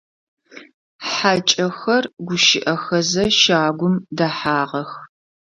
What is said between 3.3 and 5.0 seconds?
щагум дэхьагъэх.